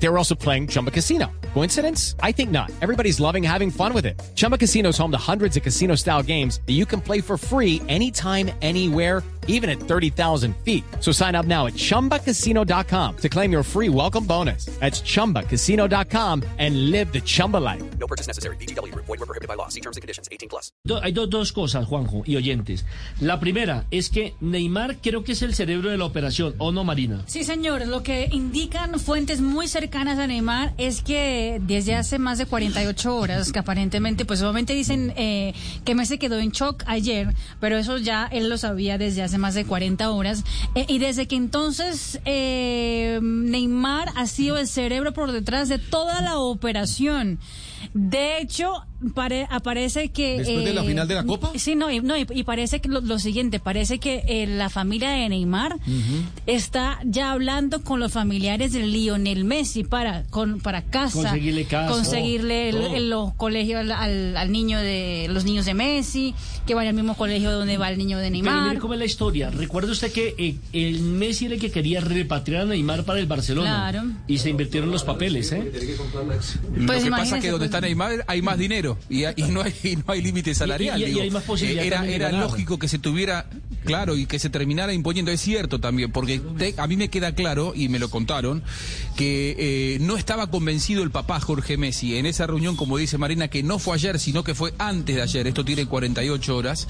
They 0.00 0.08
were 0.08 0.16
also 0.18 0.34
playing 0.36 0.68
Chumba 0.68 0.90
Casino. 0.92 1.26
Coincidence? 1.54 2.14
I 2.22 2.30
think 2.32 2.50
not. 2.50 2.70
Everybody's 2.82 3.18
loving 3.20 3.42
having 3.42 3.70
fun 3.70 3.92
with 3.92 4.06
it. 4.06 4.20
Chumba 4.36 4.56
Casino 4.58 4.90
is 4.90 4.98
home 4.98 5.10
to 5.10 5.18
hundreds 5.18 5.56
of 5.56 5.62
casino 5.64 5.96
style 5.96 6.22
games 6.22 6.60
that 6.66 6.74
you 6.74 6.86
can 6.86 7.00
play 7.00 7.20
for 7.20 7.36
free 7.36 7.82
anytime, 7.88 8.50
anywhere, 8.62 9.22
even 9.48 9.68
at 9.70 9.80
30,000 9.80 10.54
feet. 10.64 10.84
So 11.00 11.10
sign 11.10 11.34
up 11.34 11.46
now 11.46 11.66
at 11.66 11.72
chumbacasino.com 11.74 13.16
to 13.16 13.28
claim 13.28 13.50
your 13.50 13.62
free 13.64 13.88
welcome 13.88 14.24
bonus. 14.24 14.66
That's 14.78 15.00
chumbacasino.com 15.00 16.42
and 16.58 16.90
live 16.92 17.12
the 17.12 17.20
Chumba 17.22 17.56
life. 17.56 17.82
No 17.98 18.06
purchase 18.06 18.26
necessary. 18.28 18.56
BGW. 18.56 18.94
Void 18.94 19.08
were 19.08 19.26
prohibited 19.26 19.48
by 19.48 19.54
law. 19.54 19.68
See 19.68 19.80
terms 19.80 19.96
and 19.96 20.02
conditions. 20.02 20.28
18 20.30 20.48
plus. 20.48 20.70
Hay 21.02 21.12
do- 21.12 21.26
dos 21.26 21.50
cosas, 21.52 21.86
Juanjo 21.86 22.22
y 22.26 22.36
oyentes. 22.36 22.84
La 23.20 23.40
primera 23.40 23.84
es 23.90 24.10
que 24.10 24.34
Neymar 24.40 24.98
creo 24.98 25.24
que 25.24 25.32
es 25.32 25.42
el 25.42 25.54
cerebro 25.54 25.90
de 25.90 25.96
la 25.96 26.04
operación, 26.04 26.54
¿o 26.58 26.70
no, 26.72 26.84
Marina? 26.84 27.24
Sí, 27.26 27.42
señor. 27.42 27.86
Lo 27.86 28.02
que 28.02 28.28
indican 28.30 29.00
fuentes 29.00 29.40
muy 29.40 29.66
cercanas 29.66 29.87
a 29.96 30.26
Neymar 30.26 30.74
es 30.78 31.02
que 31.02 31.60
desde 31.62 31.94
hace 31.94 32.18
más 32.18 32.38
de 32.38 32.46
48 32.46 33.16
horas, 33.16 33.52
que 33.52 33.58
aparentemente, 33.58 34.24
pues 34.24 34.42
obviamente 34.42 34.74
dicen 34.74 35.12
eh, 35.16 35.54
que 35.84 35.94
Messi 35.94 36.18
quedó 36.18 36.38
en 36.38 36.50
shock 36.50 36.82
ayer, 36.86 37.34
pero 37.60 37.76
eso 37.76 37.98
ya 37.98 38.28
él 38.30 38.48
lo 38.48 38.58
sabía 38.58 38.98
desde 38.98 39.22
hace 39.22 39.38
más 39.38 39.54
de 39.54 39.64
40 39.64 40.10
horas. 40.10 40.44
Eh, 40.74 40.84
y 40.88 40.98
desde 40.98 41.26
que 41.26 41.36
entonces 41.36 42.20
eh, 42.24 43.18
Neymar 43.22 44.10
ha 44.16 44.26
sido 44.26 44.58
el 44.58 44.68
cerebro 44.68 45.12
por 45.12 45.32
detrás 45.32 45.68
de 45.68 45.78
toda 45.78 46.20
la 46.20 46.38
operación. 46.38 47.38
De 47.94 48.38
hecho, 48.38 48.84
pare- 49.14 49.46
aparece 49.50 50.08
que... 50.10 50.38
¿Después 50.38 50.64
de 50.64 50.74
la 50.74 50.82
eh, 50.82 50.86
final 50.86 51.08
de 51.08 51.14
la 51.14 51.24
Copa? 51.24 51.52
Sí, 51.56 51.74
no, 51.74 51.90
y, 51.90 52.00
no, 52.00 52.16
y, 52.16 52.26
y 52.30 52.42
parece 52.44 52.80
que 52.80 52.88
lo, 52.88 53.00
lo 53.00 53.18
siguiente, 53.18 53.60
parece 53.60 53.98
que 53.98 54.22
eh, 54.26 54.46
la 54.46 54.68
familia 54.70 55.10
de 55.10 55.28
Neymar 55.28 55.76
está 56.46 56.98
ya 57.04 57.32
hablando 57.32 57.82
con 57.82 58.00
los 58.00 58.12
familiares 58.12 58.72
de 58.72 58.86
Lionel 58.86 59.44
Messi 59.44 59.84
para 59.84 60.24
con 60.30 60.60
para 60.60 60.82
casa, 60.82 61.14
Conseguirle 61.22 61.64
casa, 61.64 61.92
conseguirle 61.92 62.68
el- 62.70 62.76
todo. 62.76 62.94
el- 62.96 63.10
los 63.10 63.34
colegios 63.34 63.80
al, 63.80 63.92
al- 63.92 64.36
al 64.36 64.52
niño 64.52 64.78
de 64.78 65.26
los 65.30 65.44
niños 65.44 65.64
de 65.66 65.74
Messi, 65.74 66.34
que 66.66 66.74
vaya 66.74 66.90
al 66.90 66.96
mismo 66.96 67.14
colegio 67.16 67.50
donde 67.50 67.78
va 67.78 67.90
el 67.90 67.98
niño 67.98 68.18
de 68.18 68.24
Pero 68.30 68.32
Neymar. 68.32 68.68
mire 68.68 68.80
cómo 68.80 68.94
es 68.94 68.98
la 69.00 69.06
historia. 69.06 69.50
Recuerde 69.50 69.92
usted 69.92 70.12
que 70.12 70.34
eh, 70.38 70.56
el 70.72 71.00
Messi 71.02 71.46
era 71.46 71.54
el 71.54 71.60
que 71.60 71.70
quería 71.70 72.00
repatriar 72.00 72.62
a 72.62 72.64
Neymar 72.66 73.04
para 73.04 73.20
el 73.20 73.26
Barcelona. 73.26 73.88
Claro. 73.90 74.08
Y 74.26 74.38
se 74.38 74.50
invirtieron 74.50 74.90
los 74.90 75.04
papeles, 75.04 75.52
¿eh? 75.52 75.70
Lo 76.74 76.86
Pues 76.86 77.04
que 77.04 77.10
pasa 77.10 77.36
es 77.36 77.42
que 77.42 77.50
donde 77.50 77.66
pues. 77.68 77.74
está 77.74 77.80
Neymar 77.80 78.24
hay 78.26 78.42
más 78.42 78.58
dinero 78.58 78.87
y, 79.10 79.24
y 79.26 79.42
no 79.50 79.60
hay 79.62 79.74
y 79.82 79.96
no 79.96 80.04
hay 80.08 80.22
límite 80.22 80.54
salarial. 80.54 80.98
Y- 81.00 81.02
y- 81.02 81.04
y 81.04 81.08
digo. 81.10 81.20
hay 81.22 81.30
más 81.30 81.42
posibilidad 81.42 82.04
Eh, 82.06 82.14
Era, 82.14 82.30
lógico 82.32 82.78
que 82.78 82.88
se 82.88 82.98
tuviera 82.98 83.46
claro 83.84 84.16
y 84.16 84.26
que 84.26 84.38
se 84.38 84.50
terminara 84.50 84.92
imponiendo. 84.92 85.30
Es 85.30 85.40
cierto 85.40 85.80
también, 85.80 86.10
porque 86.12 86.40
a 86.76 86.86
mí 86.86 86.96
me 86.96 87.08
queda 87.08 87.34
claro, 87.34 87.72
y 87.74 87.88
me 87.88 87.98
lo 87.98 88.10
contaron, 88.10 88.62
que 89.16 89.54
eh, 89.58 89.98
no 90.00 90.16
estaba 90.16 90.50
convencido 90.50 91.02
el 91.02 91.10
papá 91.10 91.40
Jorge 91.40 91.76
Messi 91.76 92.16
en 92.16 92.26
esa 92.26 92.46
reunión, 92.46 92.76
como 92.76 92.96
dice 92.98 93.18
Marina, 93.18 93.48
que 93.48 93.62
no 93.62 93.78
fue 93.78 93.94
ayer, 93.94 94.18
sino 94.18 94.42
que 94.44 94.54
fue 94.54 94.72
antes 94.78 95.16
de 95.16 95.22
ayer. 95.22 95.46
Esto 95.46 95.64
tiene 95.64 95.86
48 95.86 96.56
horas. 96.56 96.86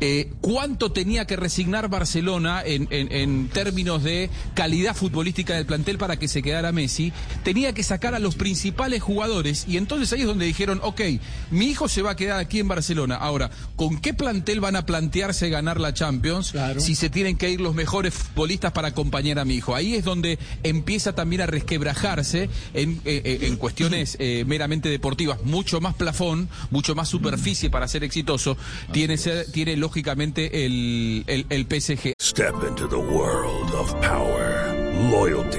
Eh, 0.00 0.30
¿Cuánto 0.40 0.92
tenía 0.92 1.26
que 1.26 1.36
resignar 1.36 1.88
Barcelona 1.88 2.62
en, 2.64 2.88
en- 2.90 3.12
en 3.12 3.48
términos 3.48 4.02
de 4.02 4.30
calidad 4.54 4.94
futbolística 4.96 5.54
del 5.54 5.66
plantel 5.66 5.98
para 5.98 6.16
que 6.18 6.28
se 6.28 6.42
quedara 6.42 6.72
Messi? 6.72 7.12
Tenía 7.44 7.72
que 7.72 7.82
sacar 7.82 8.14
a 8.14 8.18
los 8.18 8.34
principales 8.36 9.02
jugadores 9.02 9.64
y 9.68 9.76
entonces 9.76 10.12
ahí 10.12 10.20
es 10.20 10.26
donde 10.26 10.46
dijeron, 10.46 10.80
ok, 10.82 11.00
mi 11.50 11.66
hijo 11.66 11.88
se 11.88 12.02
va 12.02 12.12
a 12.12 12.16
quedar 12.16 12.38
aquí 12.38 12.58
en 12.58 12.68
Barcelona. 12.68 13.16
Ahora, 13.16 13.50
¿con 13.76 14.00
qué 14.00 14.14
plantel 14.14 14.60
van 14.60 14.76
a 14.76 14.86
plantearse 14.86 15.48
ganar 15.48 15.80
la 15.80 15.92
Champions 15.94 16.21
Claro. 16.52 16.80
si 16.80 16.94
se 16.94 17.10
tienen 17.10 17.36
que 17.36 17.50
ir 17.50 17.60
los 17.60 17.74
mejores 17.74 18.14
futbolistas 18.14 18.72
para 18.72 18.88
acompañar 18.88 19.38
a 19.38 19.44
mi 19.44 19.54
hijo? 19.56 19.74
Ahí 19.74 19.94
es 19.94 20.04
donde 20.04 20.38
empieza 20.62 21.14
también 21.14 21.42
a 21.42 21.46
resquebrajarse 21.46 22.48
en, 22.74 23.00
eh, 23.04 23.20
eh, 23.24 23.38
en 23.42 23.56
cuestiones 23.56 24.16
eh, 24.20 24.44
meramente 24.46 24.88
deportivas. 24.88 25.42
Mucho 25.44 25.80
más 25.80 25.94
plafón, 25.94 26.48
mucho 26.70 26.94
más 26.94 27.08
superficie 27.08 27.68
para 27.70 27.88
ser 27.88 28.04
exitoso, 28.04 28.56
tiene, 28.92 29.16
ser- 29.16 29.50
tiene 29.52 29.76
lógicamente 29.76 30.64
el, 30.64 31.24
el, 31.26 31.46
el 31.50 31.66
PSG. 31.66 32.12
Step 32.20 32.54
into 32.68 32.88
the 32.88 32.96
world 32.96 33.72
of 33.74 33.92
power, 34.00 34.72
loyalty, 35.10 35.58